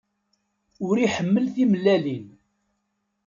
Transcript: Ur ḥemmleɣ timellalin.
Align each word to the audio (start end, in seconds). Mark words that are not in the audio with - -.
Ur 0.87 0.97
ḥemmleɣ 1.15 1.47
timellalin. 1.55 2.27